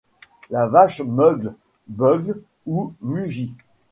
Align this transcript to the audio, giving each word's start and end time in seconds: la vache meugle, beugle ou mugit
la 0.49 0.65
vache 0.65 0.99
meugle, 1.01 1.53
beugle 1.87 2.41
ou 2.65 2.95
mugit 3.03 3.53